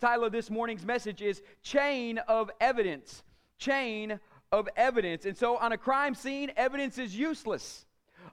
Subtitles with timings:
[0.00, 3.22] title of this morning's message is Chain of Evidence.
[3.58, 4.20] Chain
[4.52, 5.24] of Evidence.
[5.24, 7.85] And so, on a crime scene, evidence is useless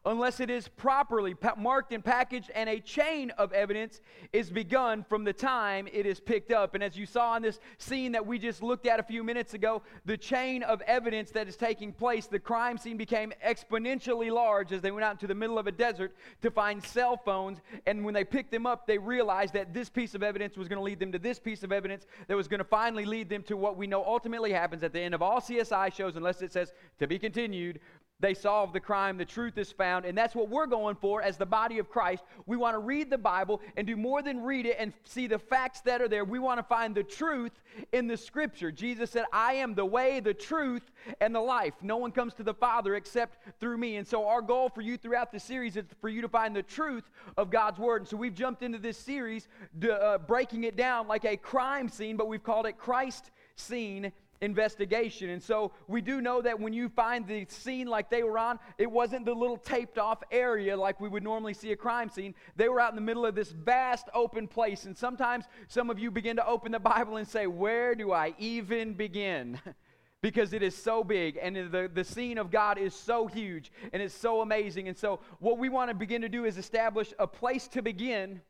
[0.06, 4.02] unless it is properly marked and packaged, and a chain of evidence
[4.34, 6.76] is begun from the time it is picked up.
[6.76, 9.54] And as you saw in this scene that we just looked at a few minutes
[9.54, 14.72] ago, the chain of evidence that is taking place, the crime scene became exponentially large
[14.72, 17.60] as they went out into the middle of a desert to find cell phones.
[17.86, 20.80] And when they picked them up, they realized that this piece of evidence was going
[20.80, 23.44] to lead them to this piece of evidence that was going to finally lead them
[23.44, 26.52] to what we know ultimately happens at the end of all CSI shows, unless it
[26.52, 27.80] says to be continued,
[28.20, 31.38] they solve the crime, the truth is found, and that's what we're going for as
[31.38, 32.24] the body of Christ.
[32.46, 35.40] We want to read the Bible and do more than read it and see the
[35.40, 36.24] facts that are there.
[36.24, 37.52] We want to find the truth
[37.92, 38.72] in the scripture.
[38.72, 41.74] Jesus said, I am the way, the truth, and the life.
[41.82, 43.98] No one comes to the Father except through me.
[43.98, 46.64] And so, our goal for you throughout the series is for you to find the
[46.64, 47.04] truth
[47.36, 48.04] of God's Word.
[48.04, 49.48] And so, we've jumped into this series,
[49.90, 54.12] uh, breaking it down like a crime scene, but we've called it Christ Scene
[54.44, 55.30] investigation.
[55.30, 58.60] And so we do know that when you find the scene like they were on,
[58.78, 62.36] it wasn't the little taped off area like we would normally see a crime scene.
[62.56, 64.86] They were out in the middle of this vast open place.
[64.86, 68.36] And sometimes some of you begin to open the Bible and say, Where do I
[68.38, 69.60] even begin?
[70.22, 74.02] because it is so big and the, the scene of God is so huge and
[74.02, 74.88] it's so amazing.
[74.88, 78.42] And so, what we want to begin to do is establish a place to begin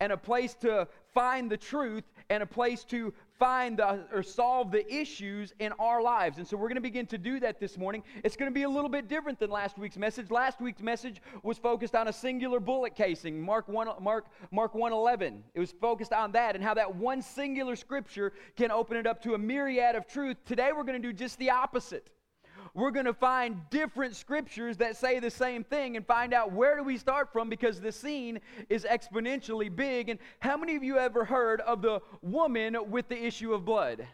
[0.00, 4.70] and a place to find the truth and a place to find the, or solve
[4.70, 6.38] the issues in our lives.
[6.38, 8.04] And so we're going to begin to do that this morning.
[8.22, 10.30] It's going to be a little bit different than last week's message.
[10.30, 15.42] Last week's message was focused on a singular bullet casing, Mark 1 Mark Mark 111.
[15.54, 19.22] It was focused on that and how that one singular scripture can open it up
[19.24, 20.36] to a myriad of truth.
[20.46, 22.10] Today we're going to do just the opposite
[22.74, 26.76] we're going to find different scriptures that say the same thing and find out where
[26.76, 30.08] do we start from because the scene is exponentially big.
[30.08, 34.06] And how many of you ever heard of the woman with the issue of blood?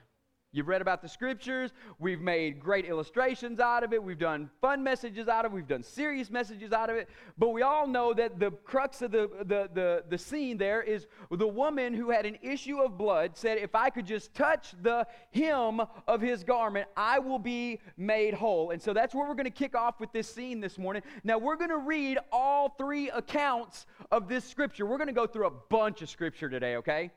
[0.56, 1.72] You've read about the scriptures.
[1.98, 4.02] We've made great illustrations out of it.
[4.02, 5.54] We've done fun messages out of it.
[5.54, 7.10] We've done serious messages out of it.
[7.36, 11.06] But we all know that the crux of the, the, the, the scene there is
[11.30, 15.06] the woman who had an issue of blood said, If I could just touch the
[15.34, 18.70] hem of his garment, I will be made whole.
[18.70, 21.02] And so that's where we're going to kick off with this scene this morning.
[21.22, 24.86] Now, we're going to read all three accounts of this scripture.
[24.86, 27.10] We're going to go through a bunch of scripture today, okay?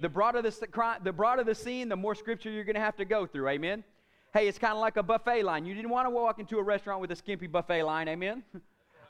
[0.00, 3.04] The broader the, the broader the scene, the more scripture you're going to have to
[3.04, 3.48] go through.
[3.48, 3.84] Amen.
[4.32, 5.66] Hey, it's kind of like a buffet line.
[5.66, 8.08] You didn't want to walk into a restaurant with a skimpy buffet line.
[8.08, 8.42] Amen.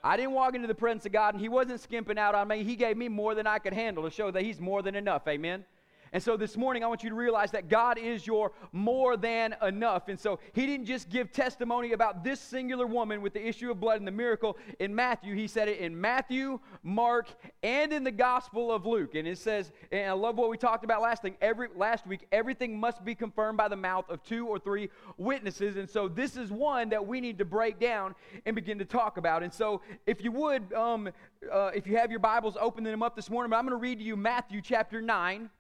[0.03, 2.65] I didn't walk into the presence of God and He wasn't skimping out on me.
[2.65, 5.29] He gave me more than I could handle to show that He's more than enough.
[5.29, 5.65] Amen.
[6.13, 9.55] And so this morning, I want you to realize that God is your more than
[9.63, 10.09] enough.
[10.09, 13.79] And so he didn't just give testimony about this singular woman with the issue of
[13.79, 15.35] blood and the miracle in Matthew.
[15.37, 17.29] He said it in Matthew, Mark,
[17.63, 19.15] and in the Gospel of Luke.
[19.15, 21.37] And it says, and I love what we talked about last thing.
[21.41, 25.77] Every last week, everything must be confirmed by the mouth of two or three witnesses.
[25.77, 28.17] And so this is one that we need to break down
[28.47, 29.45] and begin to talk about.
[29.45, 31.09] And so if you would, um,
[31.51, 33.51] uh, if you have your Bibles, open them up this morning.
[33.51, 35.51] But I'm going to read to you Matthew chapter 9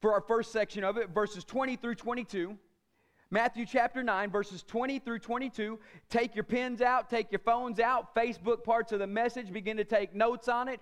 [0.00, 2.56] for our first section of it, verses 20 through 22.
[3.32, 5.78] Matthew chapter 9, verses 20 through 22.
[6.08, 9.84] Take your pens out, take your phones out, Facebook parts of the message, begin to
[9.84, 10.80] take notes on it.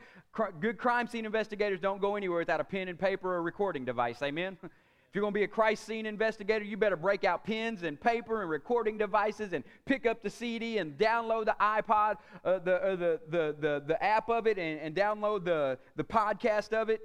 [0.60, 4.22] Good crime scene investigators don't go anywhere without a pen and paper or recording device.
[4.22, 4.56] Amen?
[5.08, 7.98] If you're going to be a Christ scene investigator, you better break out pens and
[7.98, 12.74] paper and recording devices and pick up the CD and download the iPod, uh, the,
[12.74, 16.90] uh, the, the, the, the app of it, and, and download the, the podcast of
[16.90, 17.00] it.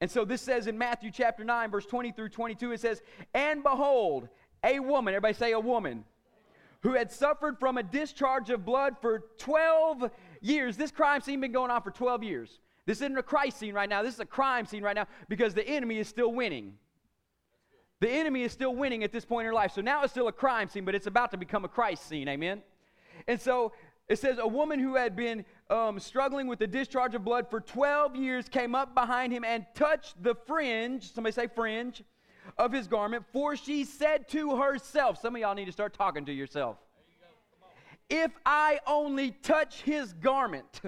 [0.00, 3.62] And so this says in Matthew chapter 9, verse 20 through 22, it says, And
[3.62, 4.28] behold,
[4.62, 6.04] a woman, everybody say a woman,
[6.82, 10.10] who had suffered from a discharge of blood for 12
[10.42, 10.76] years.
[10.76, 12.60] This crime scene been going on for 12 years.
[12.86, 14.02] This isn't a Christ scene right now.
[14.02, 16.74] This is a crime scene right now because the enemy is still winning.
[18.00, 19.72] The enemy is still winning at this point in her life.
[19.72, 22.28] So now it's still a crime scene, but it's about to become a Christ scene.
[22.28, 22.62] Amen.
[23.26, 23.72] And so
[24.08, 27.60] it says a woman who had been um, struggling with the discharge of blood for
[27.60, 32.02] 12 years came up behind him and touched the fringe, somebody say fringe,
[32.58, 36.24] of his garment, for she said to herself, some of y'all need to start talking
[36.26, 36.76] to yourself.
[38.10, 40.82] You if I only touch his garment,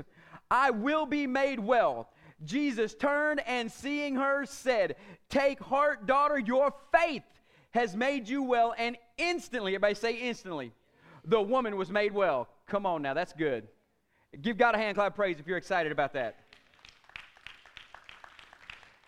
[0.50, 2.10] I will be made well.
[2.44, 4.96] Jesus turned and seeing her said,
[5.30, 7.24] Take heart, daughter, your faith
[7.70, 8.74] has made you well.
[8.76, 10.72] And instantly, everybody say instantly,
[11.24, 12.48] the woman was made well.
[12.66, 13.68] Come on now, that's good.
[14.40, 16.40] Give God a hand clap praise if you're excited about that.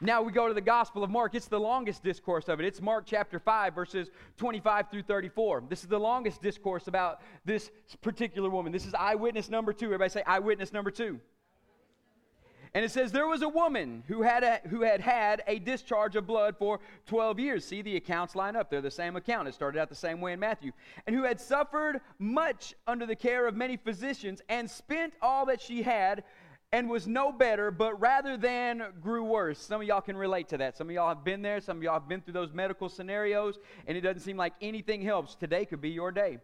[0.00, 1.34] Now we go to the Gospel of Mark.
[1.34, 2.66] It's the longest discourse of it.
[2.66, 5.64] It's Mark chapter 5, verses 25 through 34.
[5.68, 8.70] This is the longest discourse about this particular woman.
[8.70, 9.86] This is eyewitness number two.
[9.86, 11.18] Everybody say eyewitness number two.
[12.74, 16.16] And it says there was a woman who had a, who had had a discharge
[16.16, 17.64] of blood for 12 years.
[17.64, 18.70] See the accounts line up.
[18.70, 19.48] They're the same account.
[19.48, 20.72] It started out the same way in Matthew.
[21.06, 25.60] And who had suffered much under the care of many physicians and spent all that
[25.60, 26.24] she had
[26.72, 29.58] and was no better, but rather than grew worse.
[29.58, 30.76] Some of y'all can relate to that.
[30.76, 31.60] Some of y'all have been there.
[31.60, 35.00] Some of y'all have been through those medical scenarios, and it doesn't seem like anything
[35.00, 35.34] helps.
[35.34, 36.38] Today could be your day.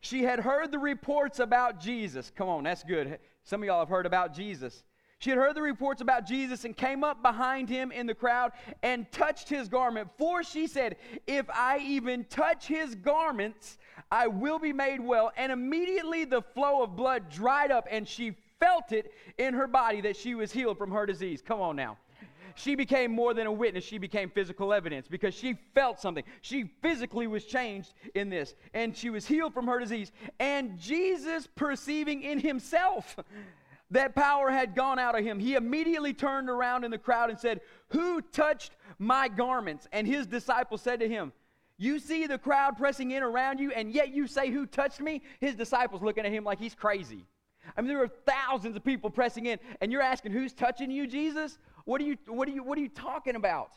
[0.00, 2.32] She had heard the reports about Jesus.
[2.34, 3.18] Come on, that's good.
[3.42, 4.82] Some of y'all have heard about Jesus.
[5.20, 8.52] She had heard the reports about Jesus and came up behind him in the crowd
[8.84, 10.08] and touched his garment.
[10.16, 13.78] For she said, If I even touch his garments,
[14.12, 15.32] I will be made well.
[15.36, 20.00] And immediately the flow of blood dried up, and she felt it in her body
[20.02, 21.42] that she was healed from her disease.
[21.44, 21.96] Come on now.
[22.54, 26.24] She became more than a witness, she became physical evidence because she felt something.
[26.42, 30.10] She physically was changed in this, and she was healed from her disease.
[30.40, 33.16] And Jesus, perceiving in himself,
[33.90, 35.38] that power had gone out of him.
[35.38, 39.88] He immediately turned around in the crowd and said, Who touched my garments?
[39.92, 41.32] And his disciples said to him,
[41.78, 45.22] You see the crowd pressing in around you, and yet you say, Who touched me?
[45.40, 47.24] His disciples looking at him like he's crazy.
[47.76, 51.06] I mean, there were thousands of people pressing in, and you're asking, Who's touching you,
[51.06, 51.58] Jesus?
[51.84, 53.72] What are you, what are you, what are you talking about?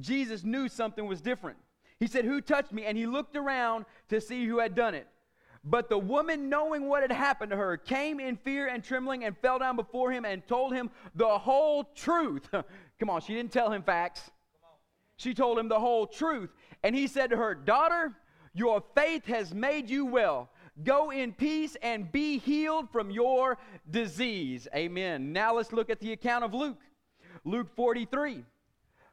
[0.00, 1.58] Jesus knew something was different.
[2.00, 2.84] He said, Who touched me?
[2.86, 5.06] And he looked around to see who had done it.
[5.64, 9.36] But the woman, knowing what had happened to her, came in fear and trembling and
[9.38, 12.48] fell down before him and told him the whole truth.
[13.00, 14.30] Come on, she didn't tell him facts.
[15.16, 16.50] She told him the whole truth.
[16.82, 18.12] And he said to her, Daughter,
[18.52, 20.50] your faith has made you well.
[20.82, 23.56] Go in peace and be healed from your
[23.90, 24.68] disease.
[24.74, 25.32] Amen.
[25.32, 26.80] Now let's look at the account of Luke.
[27.44, 28.44] Luke 43,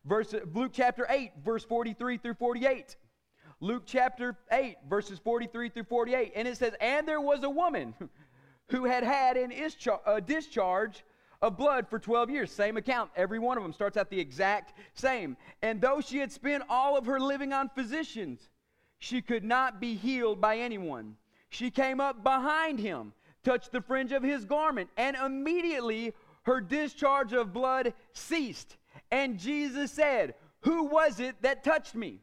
[0.06, 2.96] verse, Luke chapter 8, verse 43 through 48.
[3.64, 6.34] Luke chapter 8, verses 43 through 48.
[6.36, 7.94] And it says, And there was a woman
[8.70, 9.54] who had had an
[10.06, 11.06] a discharge
[11.44, 12.52] of blood for 12 years.
[12.52, 13.12] Same account.
[13.16, 15.38] Every one of them starts out the exact same.
[15.62, 18.50] And though she had spent all of her living on physicians,
[18.98, 21.16] she could not be healed by anyone.
[21.50, 23.14] She came up behind him,
[23.44, 26.14] touched the fringe of his garment, and immediately
[26.44, 28.78] her discharge of blood ceased.
[29.12, 32.22] And Jesus said, Who was it that touched me?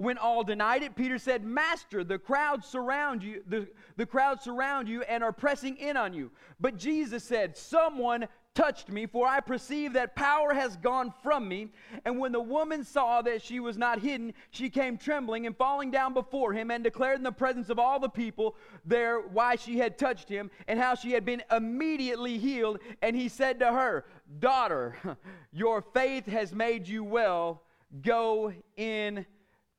[0.00, 3.68] When all denied it, Peter said, Master, the crowd surround you, the,
[3.98, 6.30] the crowd surround you and are pressing in on you.
[6.58, 11.68] But Jesus said, Someone touched me, for I perceive that power has gone from me.
[12.06, 15.90] And when the woman saw that she was not hidden, she came trembling and falling
[15.90, 18.56] down before him and declared in the presence of all the people
[18.86, 22.78] there why she had touched him and how she had been immediately healed.
[23.02, 24.06] And he said to her,
[24.38, 24.96] Daughter,
[25.52, 27.64] your faith has made you well.
[28.00, 29.26] Go in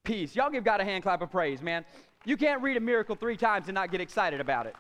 [0.04, 0.36] peace.
[0.36, 1.86] Y'all give God a hand clap of praise, man.
[2.26, 4.76] You can't read a miracle three times and not get excited about it.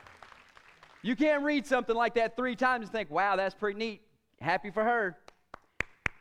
[1.04, 4.02] You can't read something like that three times and think, wow, that's pretty neat.
[4.40, 5.18] Happy for her.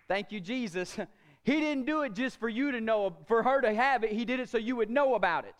[0.08, 0.98] Thank you, Jesus.
[1.42, 4.12] He didn't do it just for you to know, for her to have it.
[4.12, 5.54] He did it so you would know about it.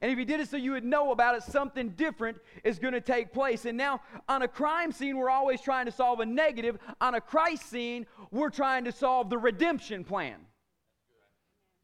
[0.00, 2.94] And if he did it so you would know about it, something different is going
[2.94, 3.64] to take place.
[3.64, 6.78] And now, on a crime scene, we're always trying to solve a negative.
[7.00, 10.36] On a Christ scene, we're trying to solve the redemption plan.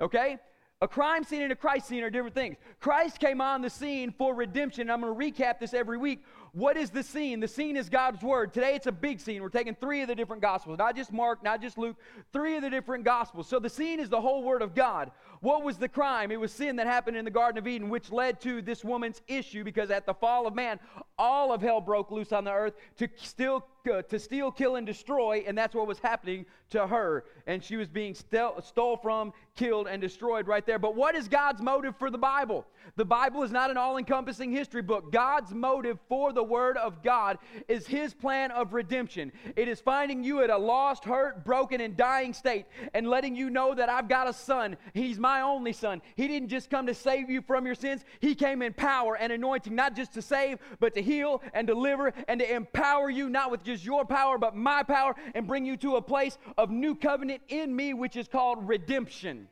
[0.00, 0.38] Okay?
[0.82, 2.56] A crime scene and a Christ scene are different things.
[2.81, 4.90] Christ came on the scene for redemption.
[4.90, 6.25] I'm going to recap this every week.
[6.55, 7.38] What is the scene?
[7.38, 8.52] The scene is God's Word.
[8.52, 9.43] Today it's a big scene.
[9.43, 11.96] We're taking three of the different Gospels, not just Mark, not just Luke,
[12.32, 13.46] three of the different Gospels.
[13.46, 15.12] So the scene is the whole Word of God.
[15.40, 16.32] What was the crime?
[16.32, 19.23] It was sin that happened in the Garden of Eden, which led to this woman's
[19.28, 20.80] issue because at the fall of man,
[21.16, 24.87] all of hell broke loose on the earth to steal, uh, to steal, kill, and
[24.87, 27.25] destroy, and that's what was happening to her.
[27.47, 30.79] And she was being stel- stole from, killed, and destroyed right there.
[30.79, 32.67] But what is God's motive for the Bible?
[32.97, 35.12] The Bible is not an all encompassing history book.
[35.12, 37.38] God's motive for the Word of God
[37.69, 39.33] is His plan of redemption.
[39.57, 43.50] It is finding you at a lost, hurt, broken, and dying state and letting you
[43.50, 44.76] know that I've got a son.
[44.95, 46.02] He's my only son.
[46.17, 49.33] He didn't just come to save you from your sins, He came in power and
[49.33, 53.50] anointing, not just to save, but to heal and deliver and to empower you, not
[53.50, 56.95] with just your power, but my power, and bring you to a place of new
[56.95, 59.49] covenant in me, which is called redemption.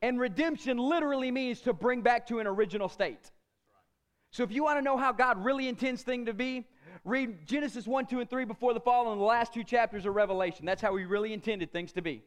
[0.00, 3.30] And redemption literally means to bring back to an original state.
[4.30, 6.66] So if you want to know how God really intends things to be,
[7.04, 10.14] read Genesis 1, 2, and 3 before the fall and the last two chapters of
[10.14, 10.66] Revelation.
[10.66, 12.22] That's how he really intended things to be.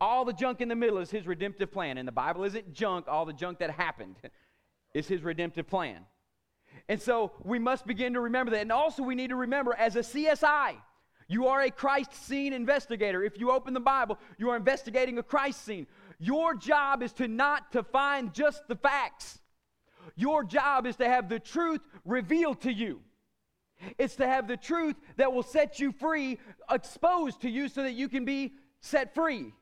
[0.00, 1.98] All the junk in the middle is his redemptive plan.
[1.98, 4.16] And the Bible isn't junk, all the junk that happened
[4.94, 6.06] is his redemptive plan.
[6.88, 8.62] And so we must begin to remember that.
[8.62, 10.76] And also, we need to remember as a CSI,
[11.28, 13.22] you are a Christ scene investigator.
[13.22, 15.86] If you open the Bible, you are investigating a Christ scene.
[16.18, 19.40] Your job is to not to find just the facts.
[20.16, 23.00] Your job is to have the truth revealed to you.
[23.98, 26.38] It's to have the truth that will set you free
[26.70, 29.52] exposed to you so that you can be set free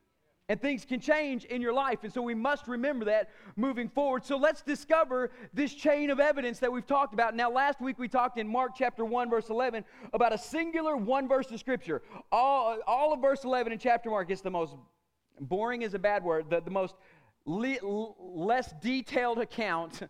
[0.49, 2.01] and things can change in your life.
[2.03, 4.25] And so we must remember that moving forward.
[4.25, 7.35] So let's discover this chain of evidence that we've talked about.
[7.35, 11.29] Now, last week we talked in Mark chapter 1, verse 11, about a singular one
[11.29, 12.03] verse of scripture.
[12.31, 14.75] All, all of verse 11 in chapter Mark is the most
[15.41, 16.95] boring is a bad word, the, the most
[17.45, 20.03] le- less detailed account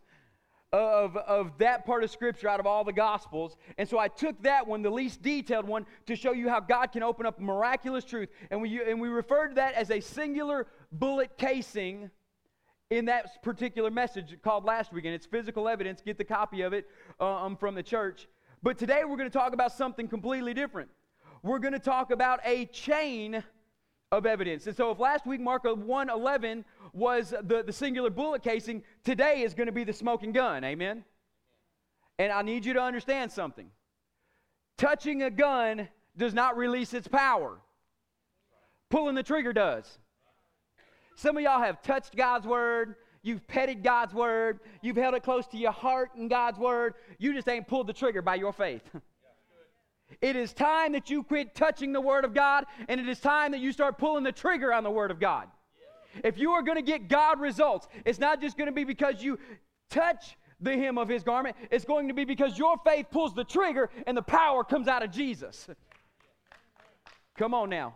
[0.73, 3.57] of, of that part of Scripture out of all the Gospels.
[3.77, 6.93] And so I took that one, the least detailed one, to show you how God
[6.93, 8.31] can open up miraculous truth.
[8.51, 12.11] And we, and we referred to that as a singular bullet casing
[12.91, 15.05] in that particular message called last week.
[15.05, 16.01] And it's physical evidence.
[16.01, 16.89] Get the copy of it
[17.21, 18.29] um, from the church.
[18.63, 20.89] But today we're going to talk about something completely different.
[21.43, 23.43] We're going to talk about a chain
[24.13, 24.67] of evidence.
[24.67, 29.55] And so if last week Mark 111 was the, the singular bullet casing, today is
[29.55, 30.63] going to be the smoking gun.
[30.63, 31.05] Amen.
[32.19, 33.71] And I need you to understand something.
[34.77, 37.59] Touching a gun does not release its power.
[38.91, 39.99] Pulling the trigger does.
[41.17, 45.47] Some of y'all have touched God's word, you've petted God's word, you've held it close
[45.49, 46.95] to your heart in God's word.
[47.19, 48.83] You just ain't pulled the trigger by your faith.
[50.21, 53.53] It is time that you quit touching the Word of God, and it is time
[53.53, 55.49] that you start pulling the trigger on the Word of God.
[56.23, 59.23] If you are going to get God results, it's not just going to be because
[59.23, 59.39] you
[59.89, 63.45] touch the hem of His garment, it's going to be because your faith pulls the
[63.45, 65.69] trigger and the power comes out of Jesus.
[67.37, 67.95] Come on now.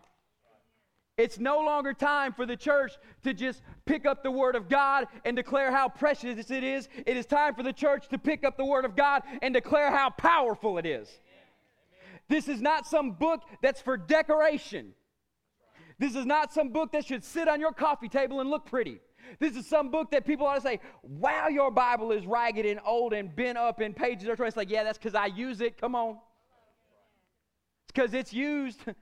[1.16, 2.92] It's no longer time for the church
[3.24, 6.88] to just pick up the Word of God and declare how precious it is.
[7.06, 9.90] It is time for the church to pick up the Word of God and declare
[9.90, 11.20] how powerful it is.
[12.28, 14.92] This is not some book that's for decoration.
[15.98, 19.00] This is not some book that should sit on your coffee table and look pretty.
[19.38, 22.80] This is some book that people ought to say, wow, your Bible is ragged and
[22.84, 24.28] old and bent up in pages.
[24.28, 25.80] are It's like, yeah, that's because I use it.
[25.80, 26.18] Come on.
[27.84, 28.80] It's because it's used.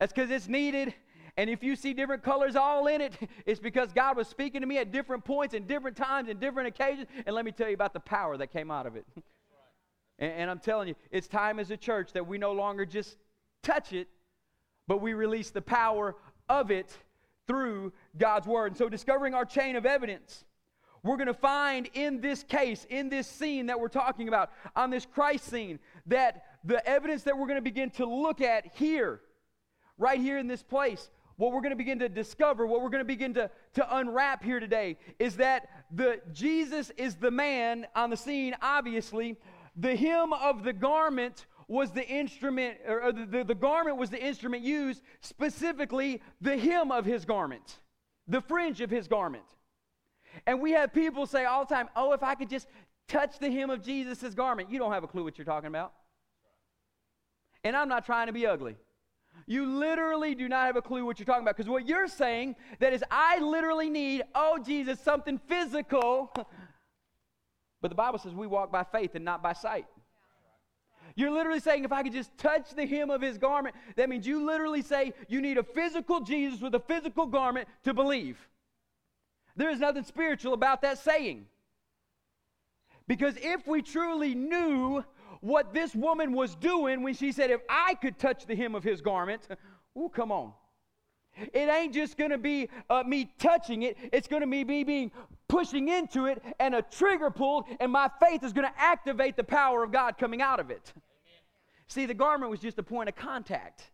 [0.00, 0.94] That's because it's needed.
[1.36, 3.14] And if you see different colors all in it,
[3.46, 6.68] it's because God was speaking to me at different points and different times and different
[6.68, 7.06] occasions.
[7.24, 9.06] And let me tell you about the power that came out of it.
[10.18, 13.16] And, and I'm telling you, it's time as a church that we no longer just
[13.62, 14.08] touch it,
[14.88, 16.16] but we release the power
[16.48, 16.96] of it
[17.46, 18.68] through God's word.
[18.68, 20.44] And so, discovering our chain of evidence,
[21.02, 24.90] we're going to find in this case, in this scene that we're talking about, on
[24.90, 29.20] this Christ scene, that the evidence that we're going to begin to look at here,
[29.98, 33.00] right here in this place, what we're going to begin to discover, what we're going
[33.00, 38.10] to begin to, to unwrap here today, is that the Jesus is the man on
[38.10, 39.36] the scene, obviously,
[39.76, 44.22] the hem of the garment was the instrument, or the, the, the garment was the
[44.22, 47.80] instrument used, specifically the hem of his garment,
[48.28, 49.44] the fringe of his garment.
[50.46, 52.66] And we have people say all the time, oh, if I could just
[53.08, 54.70] touch the hem of Jesus' garment.
[54.70, 55.92] You don't have a clue what you're talking about.
[57.64, 58.76] And I'm not trying to be ugly.
[59.46, 62.56] You literally do not have a clue what you're talking about because what you're saying
[62.80, 66.32] that is I literally need, oh Jesus, something physical
[67.82, 69.86] But the Bible says we walk by faith and not by sight.
[71.14, 74.26] You're literally saying, if I could just touch the hem of his garment, that means
[74.26, 78.38] you literally say you need a physical Jesus with a physical garment to believe.
[79.56, 81.46] There is nothing spiritual about that saying.
[83.06, 85.04] Because if we truly knew
[85.40, 88.84] what this woman was doing when she said, if I could touch the hem of
[88.84, 89.48] his garment,
[89.94, 90.52] oh, come on.
[91.52, 94.84] It ain't just going to be uh, me touching it, it's going to be me
[94.84, 95.10] being
[95.52, 99.44] pushing into it and a trigger pulled, and my faith is going to activate the
[99.44, 100.92] power of God coming out of it.
[100.96, 101.02] Amen.
[101.88, 103.90] See, the garment was just a point of contact.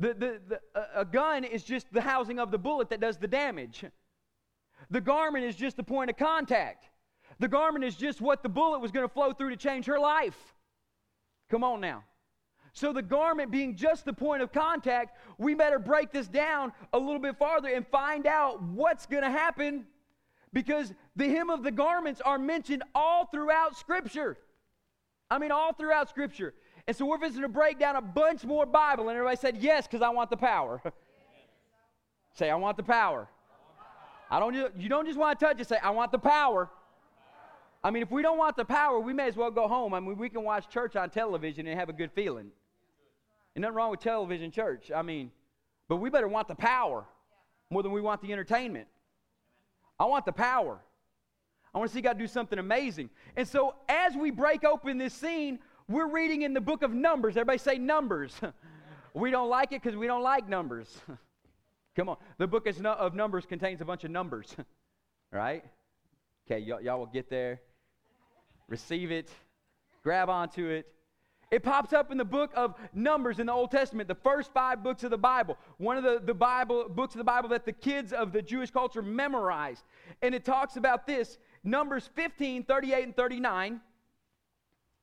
[0.00, 0.60] The, the, the,
[0.96, 3.84] a gun is just the housing of the bullet that does the damage.
[4.90, 6.90] The garment is just the point of contact.
[7.38, 10.00] The garment is just what the bullet was going to flow through to change her
[10.00, 10.56] life.
[11.48, 12.02] Come on now.
[12.76, 16.98] So, the garment being just the point of contact, we better break this down a
[16.98, 19.86] little bit farther and find out what's going to happen
[20.52, 24.36] because the hem of the garments are mentioned all throughout Scripture.
[25.30, 26.52] I mean, all throughout Scripture.
[26.88, 29.08] And so, we're visiting to break down a bunch more Bible.
[29.08, 30.82] And everybody said, Yes, because I want the power.
[32.34, 33.28] say, I want the power.
[34.28, 36.68] I don't, you don't just want to touch it, say, I want the power.
[37.84, 39.94] I mean, if we don't want the power, we may as well go home.
[39.94, 42.50] I mean, we can watch church on television and have a good feeling.
[43.56, 44.90] Ain't nothing wrong with television church.
[44.94, 45.30] I mean,
[45.88, 47.04] but we better want the power
[47.70, 48.88] more than we want the entertainment.
[49.98, 50.80] I want the power.
[51.74, 53.10] I want to see God do something amazing.
[53.36, 55.58] And so as we break open this scene,
[55.88, 57.36] we're reading in the book of Numbers.
[57.36, 58.34] Everybody say Numbers.
[59.14, 60.88] we don't like it because we don't like numbers.
[61.96, 62.16] Come on.
[62.38, 64.54] The book of Numbers contains a bunch of numbers,
[65.32, 65.64] right?
[66.46, 67.60] Okay, y'all will get there,
[68.68, 69.30] receive it,
[70.02, 70.86] grab onto it.
[71.54, 74.82] It pops up in the book of Numbers in the Old Testament, the first five
[74.82, 75.56] books of the Bible.
[75.78, 78.72] One of the, the Bible books of the Bible that the kids of the Jewish
[78.72, 79.84] culture memorized.
[80.20, 83.80] And it talks about this Numbers 15, 38, and 39.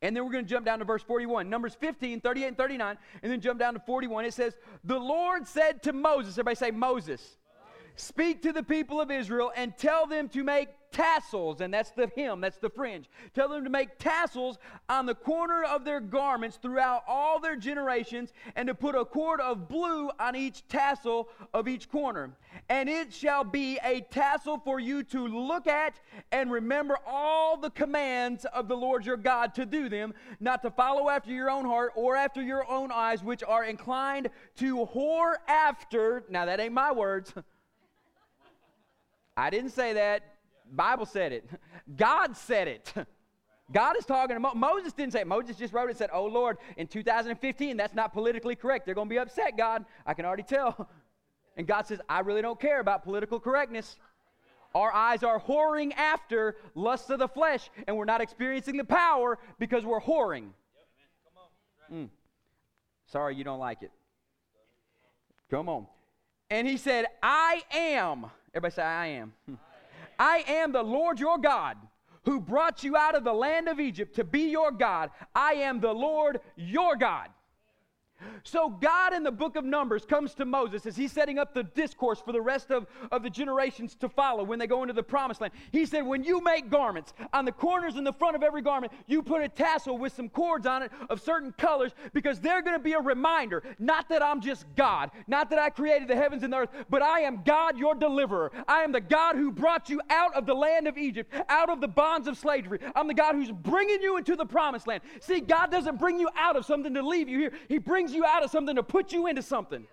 [0.01, 1.50] And then we're going to jump down to verse 41.
[1.50, 2.98] Numbers 15, 38, and 39.
[3.24, 4.25] And then jump down to 41.
[4.25, 7.38] It says, The Lord said to Moses, everybody say Moses.
[7.96, 12.12] Speak to the people of Israel and tell them to make tassels, and that's the
[12.15, 13.10] hem, that's the fringe.
[13.33, 14.57] Tell them to make tassels
[14.89, 19.39] on the corner of their garments throughout all their generations, and to put a cord
[19.39, 22.31] of blue on each tassel of each corner.
[22.69, 26.00] And it shall be a tassel for you to look at
[26.31, 30.71] and remember all the commands of the Lord your God to do them, not to
[30.71, 35.36] follow after your own heart or after your own eyes, which are inclined to whore
[35.48, 36.24] after.
[36.29, 37.33] Now, that ain't my words.
[39.38, 40.30] I didn't say that.
[40.71, 41.49] Bible said it.
[41.95, 42.93] God said it.
[43.71, 45.27] God is talking to Mo- Moses didn't say it.
[45.27, 48.85] Moses just wrote it said, Oh Lord, in 2015, that's not politically correct.
[48.85, 49.85] They're going to be upset, God.
[50.05, 50.89] I can already tell.
[51.57, 53.97] And God says, I really don't care about political correctness.
[54.73, 59.37] Our eyes are whoring after lusts of the flesh, and we're not experiencing the power
[59.59, 60.51] because we're whoring.
[61.91, 62.07] Mm.
[63.07, 63.91] Sorry, you don't like it.
[65.49, 65.87] Come on.
[66.49, 68.27] And he said, I am.
[68.53, 69.33] Everybody say, I am.
[70.21, 71.77] I am the Lord your God
[72.25, 75.09] who brought you out of the land of Egypt to be your God.
[75.33, 77.29] I am the Lord your God.
[78.43, 81.63] So, God in the book of Numbers comes to Moses as he's setting up the
[81.63, 85.03] discourse for the rest of, of the generations to follow when they go into the
[85.03, 85.53] promised land.
[85.71, 88.91] He said, When you make garments, on the corners in the front of every garment,
[89.07, 92.77] you put a tassel with some cords on it of certain colors because they're going
[92.77, 96.43] to be a reminder not that I'm just God, not that I created the heavens
[96.43, 98.51] and the earth, but I am God, your deliverer.
[98.67, 101.81] I am the God who brought you out of the land of Egypt, out of
[101.81, 102.79] the bonds of slavery.
[102.95, 105.01] I'm the God who's bringing you into the promised land.
[105.19, 108.25] See, God doesn't bring you out of something to leave you here, He brings you
[108.25, 109.85] out of something to put you into something.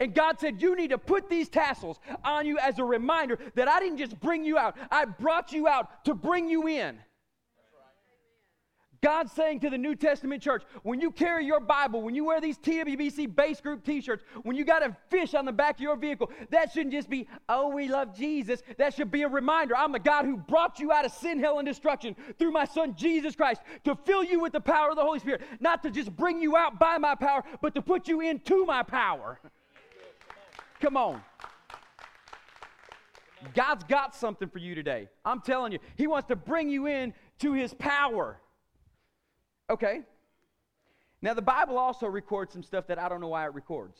[0.00, 3.68] And God said, You need to put these tassels on you as a reminder that
[3.68, 6.98] I didn't just bring you out, I brought you out to bring you in.
[9.04, 12.40] God's saying to the New Testament church, when you carry your Bible, when you wear
[12.40, 15.82] these TWBC base group t shirts, when you got a fish on the back of
[15.82, 18.62] your vehicle, that shouldn't just be, oh, we love Jesus.
[18.78, 21.58] That should be a reminder I'm the God who brought you out of sin, hell,
[21.58, 25.02] and destruction through my Son, Jesus Christ, to fill you with the power of the
[25.02, 25.42] Holy Spirit.
[25.60, 28.82] Not to just bring you out by my power, but to put you into my
[28.82, 29.38] power.
[30.80, 31.20] Come on.
[33.52, 35.10] God's got something for you today.
[35.26, 38.40] I'm telling you, He wants to bring you in to His power.
[39.70, 40.00] Okay.
[41.22, 43.98] Now, the Bible also records some stuff that I don't know why it records.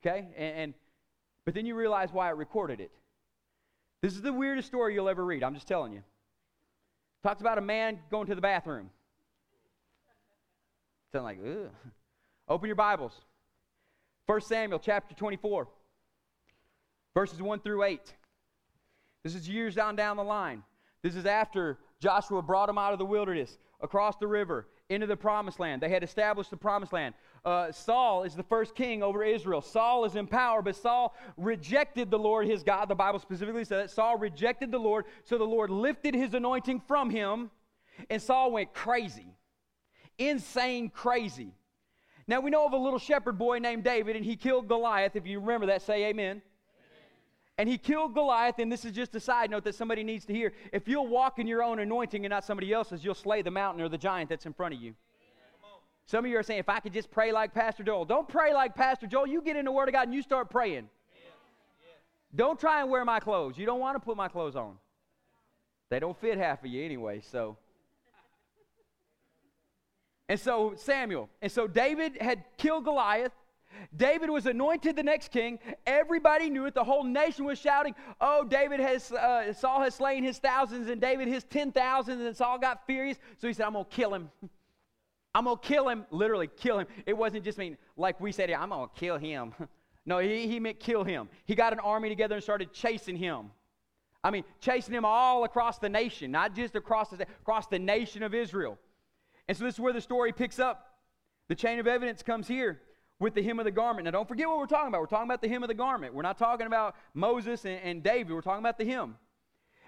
[0.00, 0.28] Okay?
[0.36, 0.74] And, and,
[1.44, 2.92] but then you realize why it recorded it.
[4.00, 5.42] This is the weirdest story you'll ever read.
[5.42, 6.02] I'm just telling you.
[7.22, 8.90] Talks about a man going to the bathroom.
[11.10, 11.70] Sound like, ugh.
[12.48, 13.12] Open your Bibles.
[14.26, 15.66] 1 Samuel chapter 24,
[17.14, 18.00] verses 1 through 8.
[19.22, 20.62] This is years down down the line.
[21.02, 25.16] This is after Joshua brought him out of the wilderness across the river into the
[25.16, 25.82] promised land.
[25.82, 27.14] They had established the promised land.
[27.44, 29.60] Uh, Saul is the first king over Israel.
[29.60, 32.88] Saul is in power, but Saul rejected the Lord his God.
[32.88, 36.82] The Bible specifically says that Saul rejected the Lord, so the Lord lifted his anointing
[36.88, 37.50] from him,
[38.10, 39.36] and Saul went crazy.
[40.18, 41.52] Insane crazy.
[42.26, 45.14] Now we know of a little shepherd boy named David, and he killed Goliath.
[45.14, 46.40] If you remember that, say amen.
[47.56, 50.32] And he killed Goliath, and this is just a side note that somebody needs to
[50.32, 50.52] hear.
[50.72, 53.80] If you'll walk in your own anointing and not somebody else's, you'll slay the mountain
[53.82, 54.94] or the giant that's in front of you.
[56.06, 58.04] Some of you are saying, if I could just pray like Pastor Joel.
[58.04, 59.26] Don't pray like Pastor Joel.
[59.26, 60.88] You get in the Word of God and you start praying.
[62.34, 63.56] Don't try and wear my clothes.
[63.56, 64.74] You don't want to put my clothes on.
[65.88, 67.56] They don't fit half of you anyway, so.
[70.28, 73.32] And so Samuel, and so David had killed Goliath.
[73.96, 75.58] David was anointed the next king.
[75.86, 76.74] Everybody knew it.
[76.74, 81.00] The whole nation was shouting, "Oh, David has uh, Saul has slain his thousands, and
[81.00, 84.30] David his ten thousands." And Saul got furious, so he said, "I'm gonna kill him.
[85.34, 86.06] I'm gonna kill him.
[86.10, 89.54] Literally kill him." It wasn't just mean like we said, "I'm gonna kill him."
[90.06, 91.28] no, he, he meant kill him.
[91.44, 93.50] He got an army together and started chasing him.
[94.22, 98.22] I mean, chasing him all across the nation, not just across the, across the nation
[98.22, 98.78] of Israel.
[99.46, 100.94] And so this is where the story picks up.
[101.48, 102.80] The chain of evidence comes here
[103.20, 104.04] with the hem of the garment.
[104.04, 105.00] Now, don't forget what we're talking about.
[105.00, 106.14] We're talking about the hem of the garment.
[106.14, 108.32] We're not talking about Moses and, and David.
[108.32, 109.16] We're talking about the hem.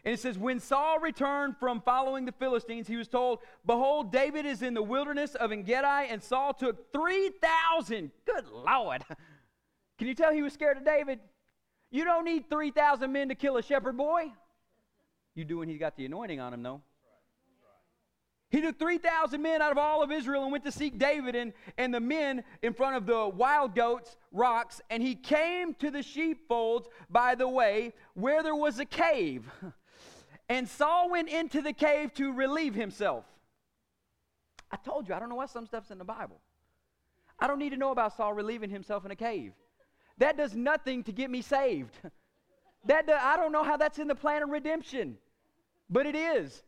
[0.05, 4.47] And it says, When Saul returned from following the Philistines, he was told, Behold, David
[4.47, 8.13] is in the wilderness of Engedi, and Saul took 3,000.
[8.25, 9.05] Good Lord.
[9.99, 11.19] Can you tell he was scared of David?
[11.91, 14.33] You don't need 3,000 men to kill a shepherd boy.
[15.35, 16.83] You do when he's got the anointing on him, though.
[18.49, 21.53] He took 3,000 men out of all of Israel and went to seek David and,
[21.77, 26.03] and the men in front of the wild goats, rocks, and he came to the
[26.03, 29.51] sheepfolds by the way where there was a cave.
[30.49, 33.25] And Saul went into the cave to relieve himself.
[34.71, 36.41] I told you, I don't know why some stuff's in the Bible.
[37.39, 39.53] I don't need to know about Saul relieving himself in a cave.
[40.19, 41.95] That does nothing to get me saved.
[42.85, 45.19] That I don't know how that's in the plan of redemption,
[45.91, 46.63] but it is.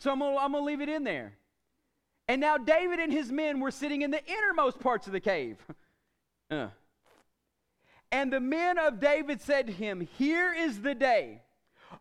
[0.00, 1.34] So I'm going to leave it in there.
[2.26, 5.56] And now David and his men were sitting in the innermost parts of the cave.
[6.52, 6.66] Uh.
[8.10, 11.42] And the men of David said to him, Here is the day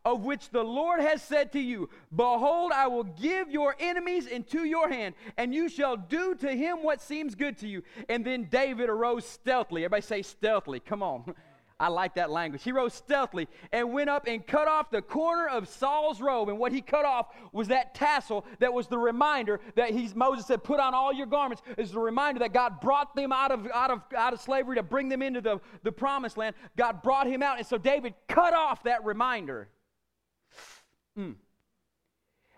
[0.03, 4.63] of which the Lord has said to you, Behold, I will give your enemies into
[4.63, 7.83] your hand, and you shall do to him what seems good to you.
[8.07, 9.85] And then David arose stealthily.
[9.85, 10.79] Everybody say stealthily.
[10.79, 11.35] Come on.
[11.79, 12.63] I like that language.
[12.63, 16.49] He rose stealthily and went up and cut off the corner of Saul's robe.
[16.49, 20.45] And what he cut off was that tassel that was the reminder that he's, Moses
[20.45, 23.65] said, Put on all your garments, is the reminder that God brought them out of,
[23.73, 26.53] out of, out of slavery to bring them into the, the promised land.
[26.75, 27.57] God brought him out.
[27.59, 29.69] And so David cut off that reminder.
[31.17, 31.35] Mm.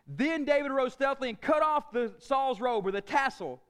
[0.07, 3.61] Then David rose stealthily and cut off the Saul's robe or the tassel.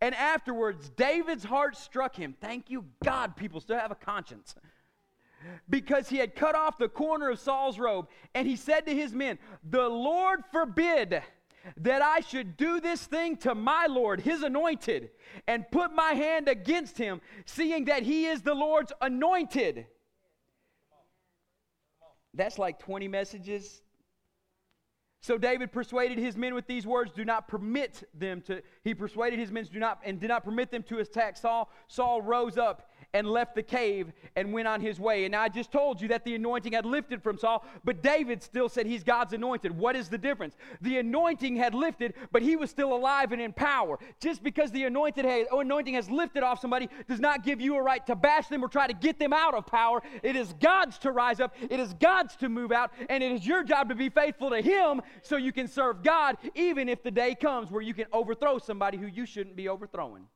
[0.00, 2.34] And afterwards, David's heart struck him.
[2.40, 4.54] Thank you, God, people still have a conscience.
[5.68, 8.08] Because he had cut off the corner of Saul's robe.
[8.34, 11.22] And he said to his men, The Lord forbid
[11.76, 15.10] that I should do this thing to my Lord, his anointed,
[15.46, 19.86] and put my hand against him, seeing that he is the Lord's anointed.
[22.34, 23.82] That's like 20 messages
[25.22, 29.38] so David persuaded his men with these words, do not permit them to, he persuaded
[29.38, 31.70] his men do not, and did not permit them to attack Saul.
[31.86, 35.24] Saul rose up and left the cave and went on his way.
[35.24, 38.68] And I just told you that the anointing had lifted from Saul, but David still
[38.68, 39.76] said he's God's anointed.
[39.76, 40.56] What is the difference?
[40.80, 43.98] The anointing had lifted, but he was still alive and in power.
[44.20, 47.82] Just because the anointed has, anointing has lifted off somebody does not give you a
[47.82, 50.02] right to bash them or try to get them out of power.
[50.22, 53.46] It is God's to rise up, it is God's to move out, and it is
[53.46, 57.10] your job to be faithful to Him so you can serve God, even if the
[57.10, 60.26] day comes where you can overthrow somebody who you shouldn't be overthrowing.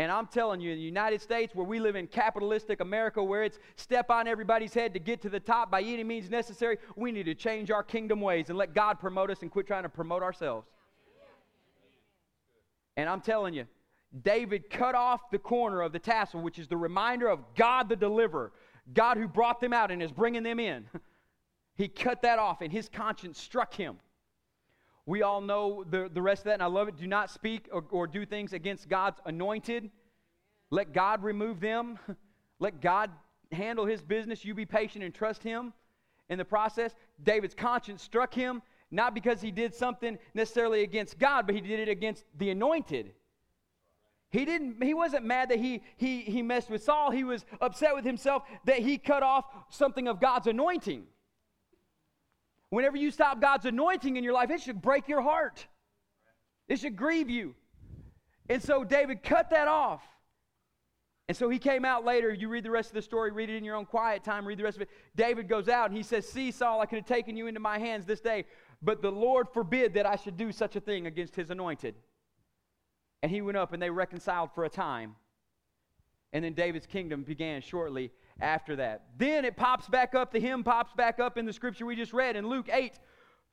[0.00, 3.44] And I'm telling you, in the United States, where we live in capitalistic America, where
[3.44, 7.12] it's step on everybody's head to get to the top by any means necessary, we
[7.12, 9.90] need to change our kingdom ways and let God promote us and quit trying to
[9.90, 10.66] promote ourselves.
[12.96, 13.66] And I'm telling you,
[14.22, 17.96] David cut off the corner of the tassel, which is the reminder of God the
[17.96, 18.52] deliverer,
[18.94, 20.86] God who brought them out and is bringing them in.
[21.76, 23.96] He cut that off, and his conscience struck him.
[25.10, 26.96] We all know the, the rest of that, and I love it.
[26.96, 29.90] Do not speak or, or do things against God's anointed.
[30.70, 31.98] Let God remove them.
[32.60, 33.10] Let God
[33.50, 34.44] handle his business.
[34.44, 35.72] You be patient and trust him
[36.28, 36.94] in the process.
[37.20, 41.80] David's conscience struck him, not because he did something necessarily against God, but he did
[41.80, 43.10] it against the anointed.
[44.30, 47.10] He didn't he wasn't mad that he he he messed with Saul.
[47.10, 51.02] He was upset with himself that he cut off something of God's anointing.
[52.70, 55.66] Whenever you stop God's anointing in your life, it should break your heart.
[56.68, 57.54] It should grieve you.
[58.48, 60.02] And so David cut that off.
[61.28, 62.32] And so he came out later.
[62.32, 64.58] You read the rest of the story, read it in your own quiet time, read
[64.58, 64.88] the rest of it.
[65.14, 67.78] David goes out and he says, See, Saul, I could have taken you into my
[67.78, 68.46] hands this day,
[68.82, 71.94] but the Lord forbid that I should do such a thing against his anointed.
[73.22, 75.14] And he went up and they reconciled for a time.
[76.32, 79.02] And then David's kingdom began shortly after that.
[79.18, 82.12] Then it pops back up, the hymn pops back up in the scripture we just
[82.12, 82.94] read in Luke 8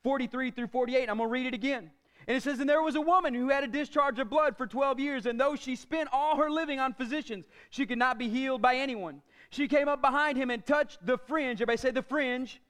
[0.04, 1.10] 43 through 48.
[1.10, 1.92] I'm going to read it again.
[2.28, 4.68] And it says, And there was a woman who had a discharge of blood for
[4.68, 8.30] 12 years, and though she spent all her living on physicians, she could not be
[8.30, 9.22] healed by anyone.
[9.50, 12.62] She came up behind him and touched the fringe, everybody say the fringe,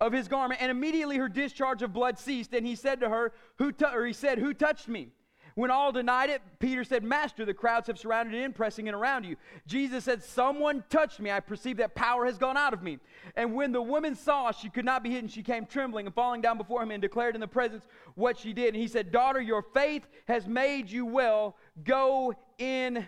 [0.00, 2.52] of his garment, and immediately her discharge of blood ceased.
[2.52, 5.08] And he said to her, Who t- or he said, Who touched me?
[5.54, 9.24] When all denied it, Peter said, Master, the crowds have surrounded and pressing in around
[9.24, 9.36] you.
[9.66, 11.30] Jesus said, Someone touched me.
[11.30, 12.98] I perceive that power has gone out of me.
[13.36, 16.40] And when the woman saw she could not be hidden, she came trembling and falling
[16.40, 17.84] down before him and declared in the presence
[18.14, 18.74] what she did.
[18.74, 21.56] And he said, Daughter, your faith has made you well.
[21.84, 23.06] Go in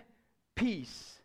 [0.57, 1.19] peace.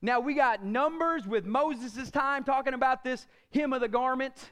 [0.00, 4.50] Now we got numbers with Moses' time talking about this hem of the garment.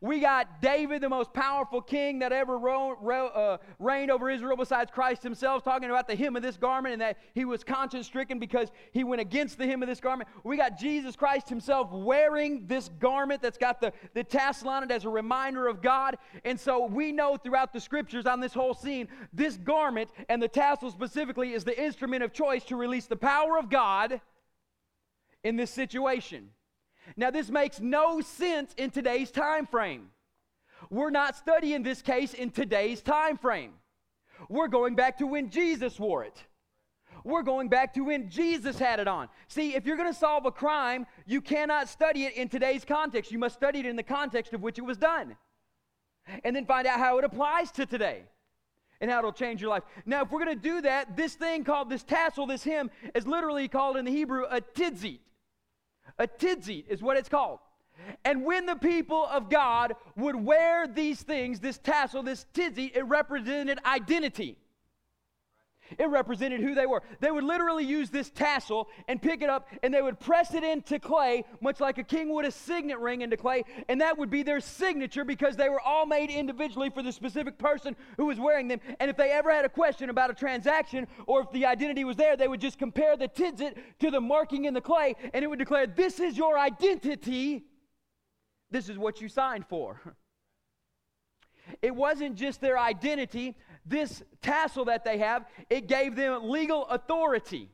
[0.00, 4.56] We got David, the most powerful king that ever ro- ro- uh, reigned over Israel
[4.56, 8.06] besides Christ himself, talking about the hem of this garment and that he was conscience
[8.06, 10.30] stricken because he went against the hem of this garment.
[10.42, 14.90] We got Jesus Christ himself wearing this garment that's got the, the tassel on it
[14.90, 16.16] as a reminder of God.
[16.44, 20.48] And so we know throughout the scriptures on this whole scene, this garment and the
[20.48, 24.20] tassel specifically is the instrument of choice to release the power of God
[25.44, 26.50] in this situation.
[27.16, 30.10] Now, this makes no sense in today's time frame.
[30.88, 33.72] We're not studying this case in today's time frame.
[34.48, 36.44] We're going back to when Jesus wore it.
[37.24, 39.28] We're going back to when Jesus had it on.
[39.48, 43.30] See, if you're going to solve a crime, you cannot study it in today's context.
[43.30, 45.36] You must study it in the context of which it was done.
[46.44, 48.22] And then find out how it applies to today
[49.00, 49.82] and how it'll change your life.
[50.06, 53.26] Now, if we're going to do that, this thing called this tassel, this hem, is
[53.26, 55.20] literally called in the Hebrew a tzitzit.
[56.20, 57.58] A tzitzit is what it's called.
[58.24, 63.06] And when the people of God would wear these things, this tassel, this tizzy, it
[63.06, 64.58] represented identity.
[65.98, 67.02] It represented who they were.
[67.20, 70.64] They would literally use this tassel and pick it up and they would press it
[70.64, 74.30] into clay, much like a king would a signet ring into clay, and that would
[74.30, 78.38] be their signature because they were all made individually for the specific person who was
[78.38, 78.80] wearing them.
[78.98, 82.16] And if they ever had a question about a transaction or if the identity was
[82.16, 85.48] there, they would just compare the tzitzit to the marking in the clay and it
[85.48, 87.64] would declare, This is your identity.
[88.70, 90.00] This is what you signed for.
[91.82, 97.70] It wasn't just their identity, this tassel that they have, it gave them legal authority.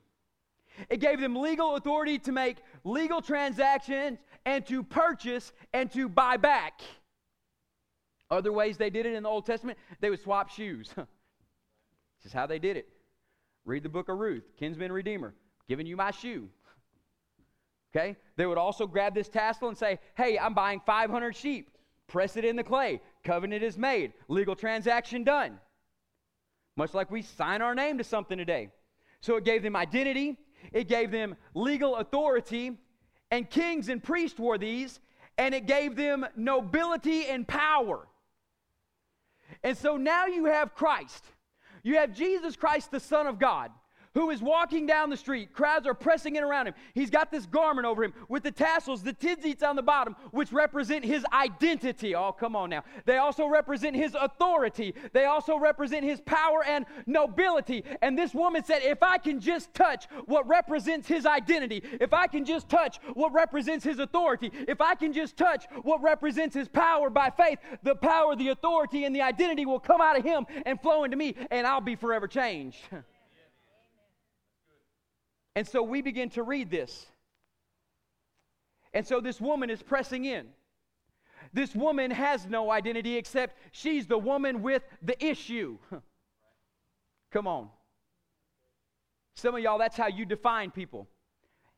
[0.88, 6.36] It gave them legal authority to make legal transactions and to purchase and to buy
[6.36, 6.80] back.
[8.30, 10.90] Other ways they did it in the Old Testament, they would swap shoes.
[10.96, 11.06] this
[12.24, 12.88] is how they did it.
[13.64, 15.34] Read the book of Ruth, kinsman redeemer,
[15.68, 16.48] giving you my shoe.
[17.94, 18.16] Okay?
[18.36, 21.70] They would also grab this tassel and say, Hey, I'm buying 500 sheep.
[22.08, 23.00] Press it in the clay.
[23.24, 24.12] Covenant is made.
[24.28, 25.58] Legal transaction done
[26.76, 28.70] much like we sign our name to something today.
[29.20, 30.36] So it gave them identity,
[30.72, 32.72] it gave them legal authority,
[33.30, 35.00] and kings and priests wore these,
[35.38, 38.06] and it gave them nobility and power.
[39.62, 41.24] And so now you have Christ.
[41.82, 43.70] You have Jesus Christ, the Son of God
[44.16, 45.52] who is walking down the street.
[45.52, 46.74] Crowds are pressing in around him.
[46.94, 50.52] He's got this garment over him with the tassels, the tzitzits on the bottom, which
[50.52, 52.14] represent his identity.
[52.14, 52.82] Oh, come on now.
[53.04, 54.94] They also represent his authority.
[55.12, 57.84] They also represent his power and nobility.
[58.00, 62.26] And this woman said, If I can just touch what represents his identity, if I
[62.26, 66.68] can just touch what represents his authority, if I can just touch what represents his
[66.68, 70.46] power by faith, the power, the authority, and the identity will come out of him
[70.64, 72.78] and flow into me, and I'll be forever changed.
[75.56, 77.06] And so we begin to read this.
[78.92, 80.46] And so this woman is pressing in.
[81.52, 85.78] This woman has no identity except she's the woman with the issue.
[87.32, 87.70] Come on.
[89.34, 91.08] Some of y'all, that's how you define people.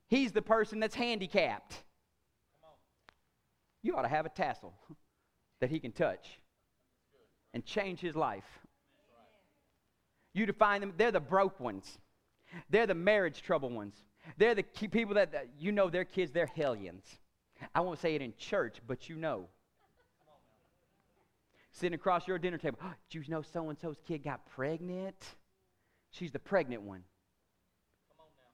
[0.08, 1.84] He's the person that's handicapped.
[3.82, 4.74] You ought to have a tassel
[5.60, 6.40] that he can touch
[7.54, 8.58] and change his life.
[10.34, 11.98] You define them, they're the broke ones.
[12.70, 13.94] They're the marriage trouble ones.
[14.36, 17.04] They're the people that, that you know their kids, they're hellions.
[17.74, 19.48] I won't say it in church, but you know.
[21.72, 25.36] Sitting across your dinner table, oh, did you know so and so's kid got pregnant?
[26.10, 27.02] She's the pregnant one.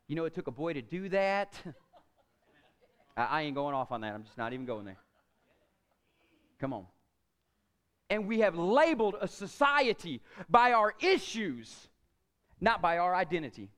[0.07, 1.55] You know, it took a boy to do that.
[3.17, 4.15] I, I ain't going off on that.
[4.15, 4.99] I'm just not even going there.
[6.61, 6.87] Come on.
[8.11, 11.89] And we have labeled a society by our issues,
[12.61, 13.71] not by our identity.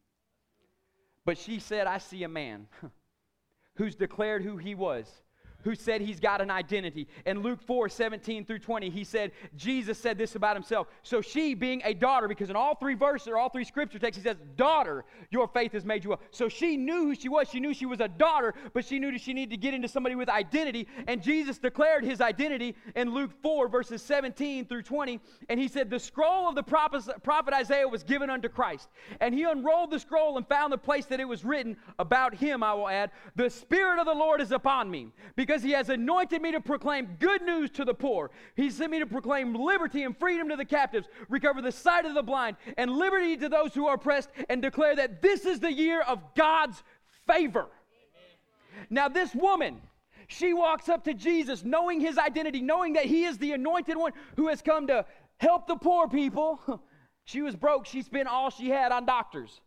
[1.27, 2.69] But she said, I see a man
[3.77, 5.07] who's declared who he was
[5.67, 7.09] who said he's got an identity.
[7.27, 10.87] In Luke 4 17 through 20, he said, Jesus said this about himself.
[11.03, 14.23] So she, being a daughter, because in all three verses or all three scripture texts,
[14.23, 16.21] he says, Daughter, your faith has made you well.
[16.31, 17.49] So she knew who she was.
[17.51, 19.89] She knew she was a daughter, but she knew that she needed to get into
[19.89, 20.87] somebody with identity.
[21.09, 25.21] And Jesus declared his identity in Luke 4, verses 17 through 20.
[25.49, 28.89] And he said, The scroll of the prophet, prophet Isaiah was given unto Christ.
[29.21, 32.63] And he unrolled the scroll and found the place that it was written about him,
[32.63, 35.89] I will add, The Spirit of the Lord is upon me, because because he has
[35.89, 38.31] anointed me to proclaim good news to the poor.
[38.57, 42.13] He sent me to proclaim liberty and freedom to the captives, recover the sight of
[42.13, 45.73] the blind, and liberty to those who are oppressed, and declare that this is the
[45.73, 46.83] year of God's
[47.27, 47.61] favor.
[47.61, 48.87] Amen.
[48.91, 49.81] Now, this woman,
[50.29, 54.13] she walks up to Jesus knowing his identity, knowing that he is the anointed one
[54.37, 55.07] who has come to
[55.39, 56.61] help the poor people.
[57.29, 59.61] She was broke, she spent all she had on doctors.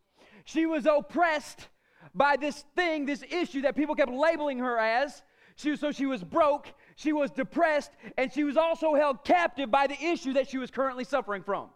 [0.46, 1.68] She was oppressed
[2.14, 5.22] by this thing, this issue that people kept labeling her as.
[5.60, 9.86] She, so she was broke, she was depressed, and she was also held captive by
[9.86, 11.68] the issue that she was currently suffering from.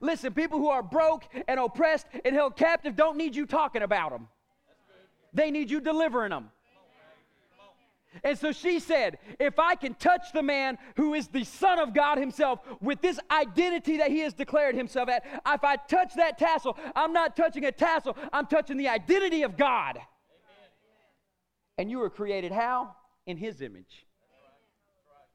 [0.00, 4.10] Listen, people who are broke and oppressed and held captive don't need you talking about
[4.10, 4.28] them.
[5.32, 6.50] They need you delivering them.
[8.24, 11.94] And so she said, If I can touch the man who is the Son of
[11.94, 16.36] God Himself with this identity that He has declared Himself at, if I touch that
[16.36, 19.96] tassel, I'm not touching a tassel, I'm touching the identity of God.
[19.96, 20.06] Amen.
[21.78, 22.96] And you were created how?
[23.26, 24.06] In his image.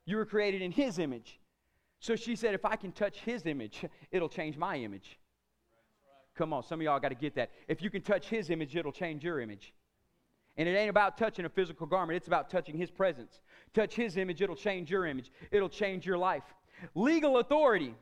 [0.05, 1.39] You were created in His image.
[1.99, 5.17] So she said, if I can touch His image, it'll change my image.
[6.35, 7.51] Come on, some of y'all got to get that.
[7.67, 9.73] If you can touch His image, it'll change your image.
[10.57, 13.39] And it ain't about touching a physical garment, it's about touching His presence.
[13.73, 16.43] Touch His image, it'll change your image, it'll change your life.
[16.93, 17.95] Legal authority.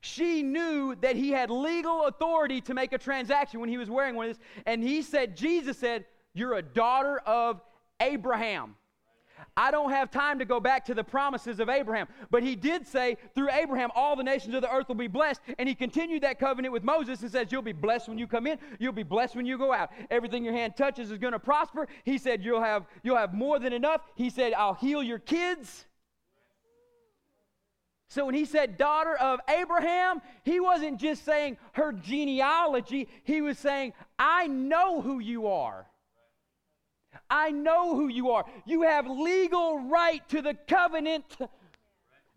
[0.00, 4.14] She knew that he had legal authority to make a transaction when he was wearing
[4.14, 4.44] one of this.
[4.66, 7.60] And he said, Jesus said, You're a daughter of
[7.98, 8.76] Abraham.
[9.56, 12.08] I don't have time to go back to the promises of Abraham.
[12.30, 15.40] But he did say, through Abraham, all the nations of the earth will be blessed.
[15.58, 18.46] And he continued that covenant with Moses and says, You'll be blessed when you come
[18.46, 19.90] in, you'll be blessed when you go out.
[20.10, 21.88] Everything your hand touches is going to prosper.
[22.04, 24.02] He said, You'll have, you'll have more than enough.
[24.14, 25.86] He said, I'll heal your kids.
[28.08, 33.58] So when he said daughter of Abraham, he wasn't just saying her genealogy, he was
[33.58, 35.86] saying, I know who you are.
[37.28, 38.44] I know who you are.
[38.64, 41.24] You have legal right to the covenant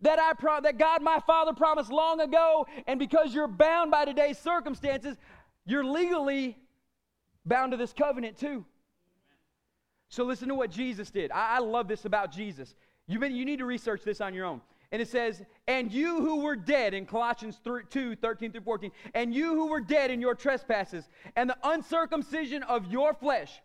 [0.02, 4.04] that I pro- that God my father promised long ago and because you're bound by
[4.04, 5.16] today's circumstances,
[5.64, 6.56] you're legally
[7.44, 8.64] bound to this covenant too.
[10.08, 11.30] So listen to what Jesus did.
[11.30, 12.74] I, I love this about Jesus.
[13.06, 14.60] You, you need to research this on your own.
[14.92, 18.90] And it says, And you who were dead in Colossians 3, 2 13 through 14,
[19.14, 23.60] and you who were dead in your trespasses and the uncircumcision of your flesh,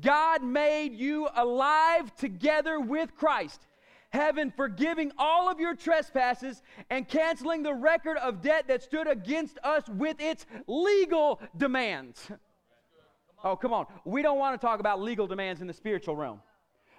[0.00, 3.66] God made you alive together with Christ,
[4.10, 9.58] having forgiving all of your trespasses and canceling the record of debt that stood against
[9.62, 12.30] us with its legal demands.
[13.44, 13.86] Oh, come on.
[14.04, 16.40] We don't want to talk about legal demands in the spiritual realm.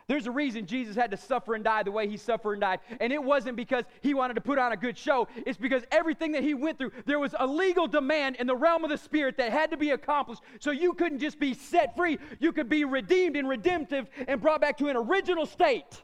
[0.08, 2.80] There's a reason Jesus had to suffer and die the way he suffered and died.
[3.02, 6.32] And it wasn't because he wanted to put on a good show, it's because everything
[6.32, 9.36] that he went through, there was a legal demand in the realm of the Spirit
[9.38, 10.42] that had to be accomplished.
[10.60, 14.62] So you couldn't just be set free, you could be redeemed and redemptive and brought
[14.62, 16.04] back to an original state.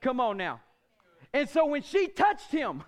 [0.00, 0.60] Come on now.
[1.32, 2.82] And so when she touched him,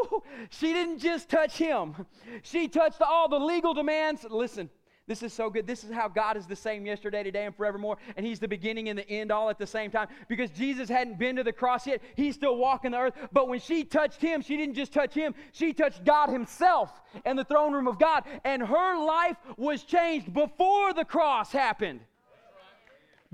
[0.50, 2.06] she didn't just touch him,
[2.42, 4.24] she touched all the legal demands.
[4.30, 4.70] Listen,
[5.06, 5.66] this is so good.
[5.66, 7.98] This is how God is the same yesterday, today, and forevermore.
[8.16, 10.08] And He's the beginning and the end all at the same time.
[10.28, 13.14] Because Jesus hadn't been to the cross yet, He's still walking the earth.
[13.30, 17.38] But when she touched Him, she didn't just touch Him, she touched God Himself and
[17.38, 18.24] the throne room of God.
[18.44, 22.00] And her life was changed before the cross happened.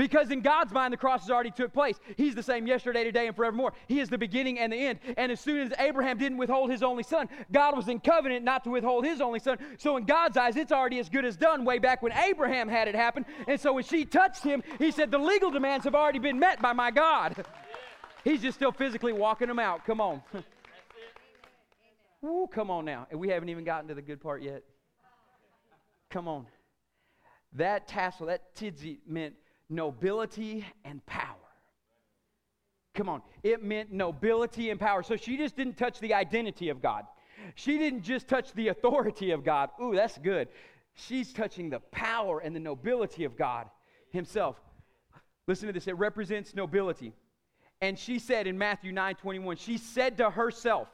[0.00, 2.00] Because in God's mind, the cross has already took place.
[2.16, 3.74] He's the same yesterday, today, and forevermore.
[3.86, 4.98] He is the beginning and the end.
[5.18, 8.64] And as soon as Abraham didn't withhold his only son, God was in covenant not
[8.64, 9.58] to withhold his only son.
[9.76, 12.88] So in God's eyes, it's already as good as done way back when Abraham had
[12.88, 13.26] it happen.
[13.46, 16.62] And so when she touched him, he said, The legal demands have already been met
[16.62, 17.44] by my God.
[18.24, 19.84] He's just still physically walking them out.
[19.84, 20.22] Come on.
[22.24, 23.06] Ooh, come on now.
[23.10, 24.62] And we haven't even gotten to the good part yet.
[26.08, 26.46] Come on.
[27.52, 29.34] That tassel, that tzitzit meant
[29.70, 31.36] nobility and power.
[32.94, 35.02] Come on, it meant nobility and power.
[35.02, 37.06] So she just didn't touch the identity of God.
[37.54, 39.70] She didn't just touch the authority of God.
[39.80, 40.48] Ooh, that's good.
[40.94, 43.70] She's touching the power and the nobility of God
[44.10, 44.56] Himself.
[45.46, 47.12] Listen to this it represents nobility.
[47.80, 50.88] And she said in Matthew 9 21, she said to herself,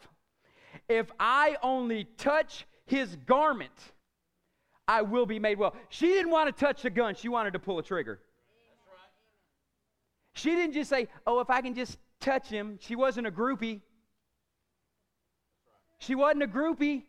[0.89, 3.73] If I only touch His garment,
[4.87, 5.75] I will be made well.
[5.89, 8.21] She didn't want to touch the gun, she wanted to pull a trigger.
[10.37, 12.79] She didn't just say, Oh, if I can just touch him.
[12.81, 13.81] She wasn't a groupie.
[15.99, 17.05] She wasn't a groupie.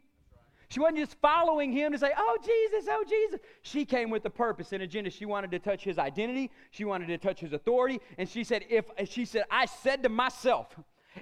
[0.69, 3.41] She wasn't just following him to say, Oh, Jesus, oh, Jesus.
[3.63, 5.09] She came with a purpose and agenda.
[5.09, 6.51] She wanted to touch his identity.
[6.71, 7.99] She wanted to touch his authority.
[8.17, 10.73] And she said, If she said, I said to myself,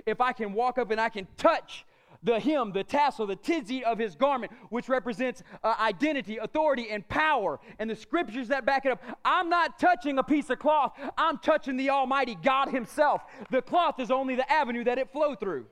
[0.05, 1.85] if I can walk up and I can touch
[2.25, 7.07] the hem, the tassel, the tzitzit of his garment, which represents uh, identity, authority, and
[7.07, 9.01] power, and the scriptures that back it up.
[9.23, 13.21] I'm not touching a piece of cloth, I'm touching the Almighty God Himself.
[13.51, 15.67] The cloth is only the avenue that it flow through.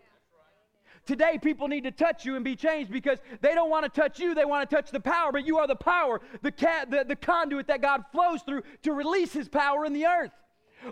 [1.06, 4.20] Today, people need to touch you and be changed because they don't want to touch
[4.20, 7.04] you, they want to touch the power, but you are the power, the, ca- the,
[7.04, 10.32] the conduit that God flows through to release His power in the earth.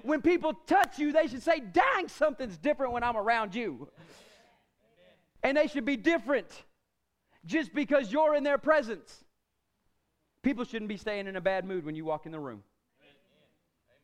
[0.04, 3.90] When people touch you, they should say, Dang, something's different when I'm around you
[5.44, 6.48] and they should be different
[7.46, 9.24] just because you're in their presence.
[10.44, 12.64] People shouldn't be staying in a bad mood when you walk in the room.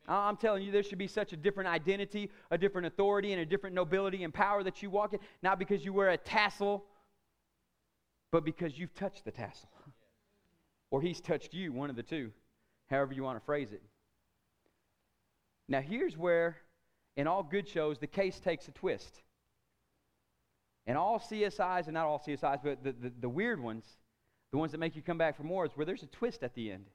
[0.08, 3.46] I'm telling you, there should be such a different identity, a different authority, and a
[3.46, 6.86] different nobility and power that you walk in, not because you wear a tassel,
[8.32, 9.70] but because you've touched the tassel.
[10.92, 12.32] Or he's touched you, one of the two,
[12.90, 13.82] however you want to phrase it.
[15.68, 16.56] Now, here's where,
[17.18, 19.24] in all good shows, the case takes a twist.
[20.88, 23.86] And all CSIs, and not all CSIs, but the, the, the, weird ones,
[24.52, 26.56] the ones that make you come back for more, is where there's a twist at
[26.56, 26.86] the end.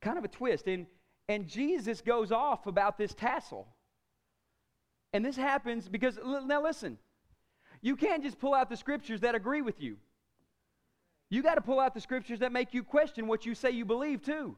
[0.00, 0.66] Kind of a twist.
[0.66, 0.86] And,
[1.28, 3.68] and Jesus goes off about this tassel.
[5.12, 6.98] And this happens because, now listen,
[7.82, 9.98] you can't just pull out the scriptures that agree with you.
[11.28, 13.84] You got to pull out the scriptures that make you question what you say you
[13.84, 14.56] believe too.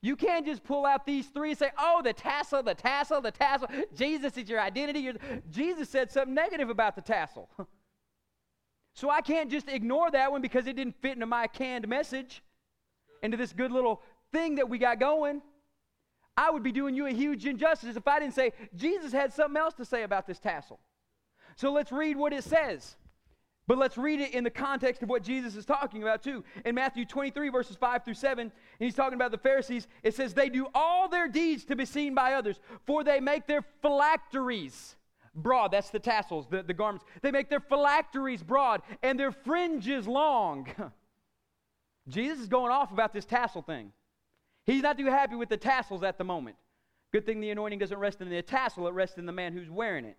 [0.00, 3.32] You can't just pull out these three and say, oh, the tassel, the tassel, the
[3.32, 3.68] tassel.
[3.94, 5.10] Jesus is your identity.
[5.50, 7.48] Jesus said something negative about the tassel.
[8.94, 12.42] so I can't just ignore that one because it didn't fit into my canned message,
[13.22, 15.42] into this good little thing that we got going.
[16.36, 19.56] I would be doing you a huge injustice if I didn't say Jesus had something
[19.56, 20.78] else to say about this tassel.
[21.56, 22.94] So let's read what it says.
[23.68, 26.42] But let's read it in the context of what Jesus is talking about, too.
[26.64, 29.86] In Matthew 23, verses 5 through 7, and he's talking about the Pharisees.
[30.02, 33.46] It says, They do all their deeds to be seen by others, for they make
[33.46, 34.96] their phylacteries
[35.34, 35.70] broad.
[35.70, 37.04] That's the tassels, the, the garments.
[37.20, 40.66] They make their phylacteries broad and their fringes long.
[42.08, 43.92] Jesus is going off about this tassel thing.
[44.64, 46.56] He's not too happy with the tassels at the moment.
[47.12, 49.68] Good thing the anointing doesn't rest in the tassel, it rests in the man who's
[49.68, 50.16] wearing it.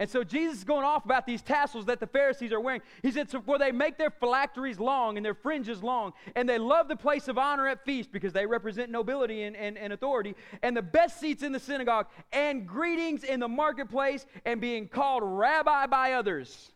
[0.00, 2.80] And so Jesus is going off about these tassels that the Pharisees are wearing.
[3.02, 6.56] He said, so For they make their phylacteries long and their fringes long, and they
[6.56, 10.34] love the place of honor at feast because they represent nobility and, and, and authority,
[10.62, 15.22] and the best seats in the synagogue, and greetings in the marketplace, and being called
[15.22, 16.72] rabbi by others.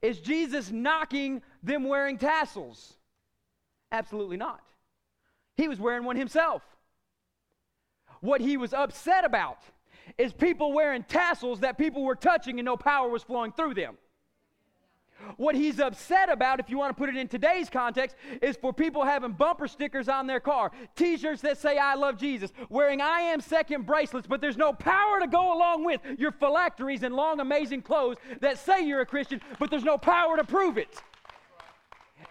[0.00, 2.94] Is Jesus knocking them wearing tassels?
[3.90, 4.60] Absolutely not.
[5.56, 6.62] He was wearing one himself.
[8.20, 9.58] What he was upset about
[10.18, 13.96] is people wearing tassels that people were touching and no power was flowing through them.
[15.36, 18.72] What he's upset about, if you want to put it in today's context, is for
[18.72, 23.00] people having bumper stickers on their car, t shirts that say, I love Jesus, wearing
[23.00, 27.14] I am second bracelets, but there's no power to go along with your phylacteries and
[27.14, 31.02] long, amazing clothes that say you're a Christian, but there's no power to prove it.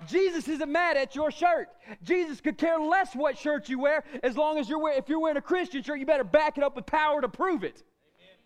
[0.08, 1.70] Jesus isn't mad at your shirt.
[2.04, 5.20] Jesus could care less what shirt you wear as long as you're wearing, if you're
[5.20, 7.84] wearing a Christian shirt, you better back it up with power to prove it.
[8.20, 8.38] Amen.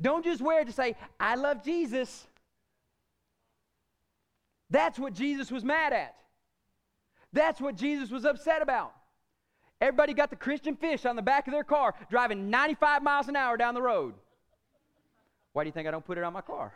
[0.00, 2.26] Don't just wear it to say, I love Jesus.
[4.70, 6.14] That's what Jesus was mad at.
[7.32, 8.92] That's what Jesus was upset about.
[9.80, 13.36] Everybody got the Christian fish on the back of their car driving 95 miles an
[13.36, 14.14] hour down the road.
[15.52, 16.72] Why do you think I don't put it on my car?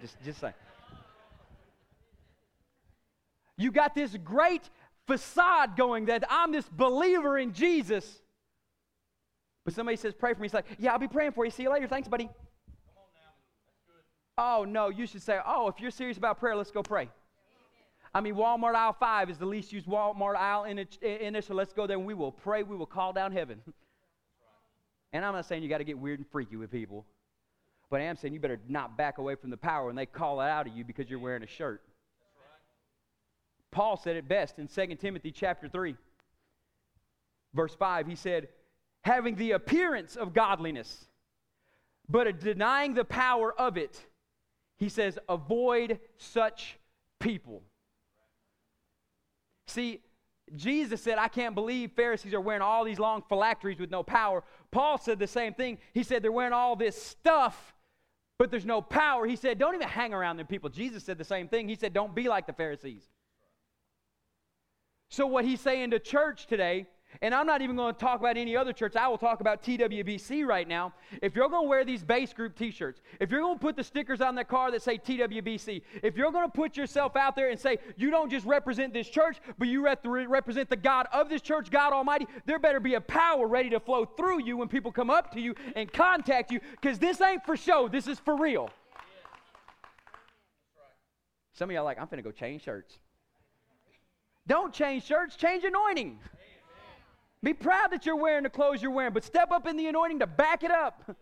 [0.00, 0.54] Just, just saying.
[3.60, 4.70] You got this great
[5.06, 8.22] facade going that I'm this believer in Jesus.
[9.66, 10.46] But somebody says, Pray for me.
[10.46, 11.50] He's like, Yeah, I'll be praying for you.
[11.50, 11.86] See you later.
[11.86, 12.30] Thanks, buddy.
[14.38, 17.10] Oh, no, you should say, Oh, if you're serious about prayer, let's go pray.
[18.14, 21.44] I mean, Walmart aisle five is the least used Walmart aisle in it, in it,
[21.44, 22.62] so let's go there and we will pray.
[22.62, 23.60] We will call down heaven.
[25.12, 27.04] And I'm not saying you got to get weird and freaky with people,
[27.90, 30.40] but I am saying you better not back away from the power when they call
[30.40, 31.82] it out of you because you're wearing a shirt.
[33.72, 35.94] Paul said it best in 2 Timothy chapter 3,
[37.54, 38.06] verse 5.
[38.06, 38.48] He said,
[39.02, 41.06] having the appearance of godliness,
[42.08, 44.04] but denying the power of it,
[44.76, 46.78] he says, avoid such
[47.20, 47.62] people.
[49.68, 50.00] See,
[50.56, 54.42] Jesus said, I can't believe Pharisees are wearing all these long phylacteries with no power.
[54.72, 55.78] Paul said the same thing.
[55.94, 57.74] He said they're wearing all this stuff,
[58.36, 59.26] but there's no power.
[59.26, 60.68] He said, don't even hang around them people.
[60.68, 61.68] Jesus said the same thing.
[61.68, 63.08] He said, don't be like the Pharisees.
[65.10, 66.86] So, what he's saying to church today,
[67.20, 69.60] and I'm not even going to talk about any other church, I will talk about
[69.60, 70.92] TWBC right now.
[71.20, 73.74] If you're going to wear these base group t shirts, if you're going to put
[73.74, 77.34] the stickers on the car that say TWBC, if you're going to put yourself out
[77.34, 81.28] there and say, you don't just represent this church, but you represent the God of
[81.28, 84.68] this church, God Almighty, there better be a power ready to flow through you when
[84.68, 88.20] people come up to you and contact you, because this ain't for show, this is
[88.20, 88.70] for real.
[91.52, 93.00] Some of y'all like, I'm going to go change shirts.
[94.50, 96.08] Don't change shirts, change anointing.
[96.08, 96.20] Amen.
[97.40, 100.18] Be proud that you're wearing the clothes you're wearing, but step up in the anointing
[100.18, 101.16] to back it up.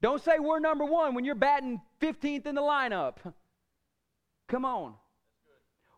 [0.00, 3.16] Don't say we're number one when you're batting 15th in the lineup.
[4.46, 4.94] Come on.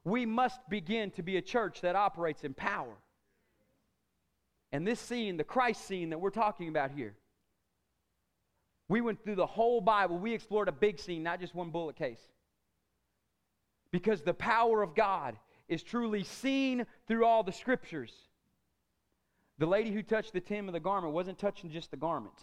[0.05, 2.97] We must begin to be a church that operates in power.
[4.73, 7.15] And this scene, the Christ scene that we're talking about here,
[8.89, 10.17] we went through the whole Bible.
[10.17, 12.23] We explored a big scene, not just one bullet case.
[13.93, 15.37] Because the power of God
[15.69, 18.13] is truly seen through all the scriptures.
[19.59, 22.35] The lady who touched the hem of the garment wasn't touching just the garment,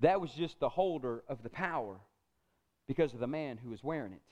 [0.00, 2.00] that was just the holder of the power
[2.86, 4.22] because of the man who was wearing it.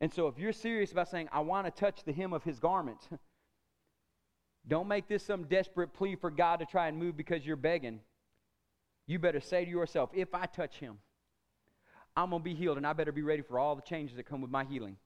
[0.00, 2.58] And so, if you're serious about saying, I want to touch the hem of his
[2.58, 3.08] garment,
[4.68, 8.00] don't make this some desperate plea for God to try and move because you're begging.
[9.06, 10.98] You better say to yourself, if I touch him,
[12.16, 14.24] I'm going to be healed, and I better be ready for all the changes that
[14.24, 14.96] come with my healing.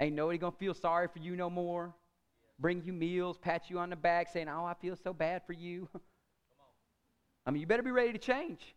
[0.00, 1.94] Ain't nobody to feel sorry for you no more.
[2.58, 5.52] Bring you meals, pat you on the back, saying, Oh, I feel so bad for
[5.52, 5.88] you.
[7.46, 8.74] I mean, you better be ready to change.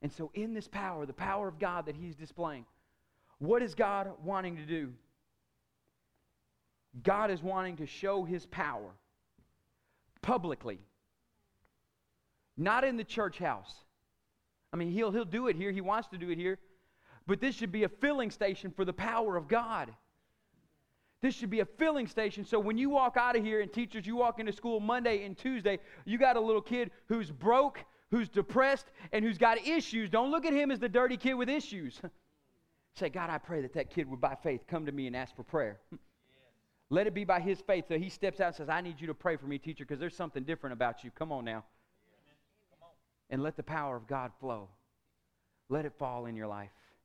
[0.00, 2.64] And so, in this power, the power of God that He's displaying,
[3.38, 4.92] what is God wanting to do?
[7.02, 8.90] God is wanting to show His power
[10.22, 10.78] publicly,
[12.56, 13.72] not in the church house.
[14.72, 15.70] I mean, he'll, he'll do it here.
[15.70, 16.58] He wants to do it here.
[17.26, 19.92] But this should be a filling station for the power of God.
[21.20, 22.44] This should be a filling station.
[22.44, 25.38] So when you walk out of here, and teachers, you walk into school Monday and
[25.38, 27.78] Tuesday, you got a little kid who's broke,
[28.10, 30.10] who's depressed, and who's got issues.
[30.10, 32.00] Don't look at him as the dirty kid with issues.
[32.96, 35.34] Say, God, I pray that that kid would, by faith, come to me and ask
[35.34, 35.78] for prayer.
[36.90, 37.86] Let it be by his faith.
[37.88, 39.98] So he steps out and says, I need you to pray for me, teacher, because
[39.98, 41.10] there's something different about you.
[41.10, 41.64] Come on now.
[43.30, 44.68] And let the power of God flow.
[45.70, 46.68] Let it fall in your life.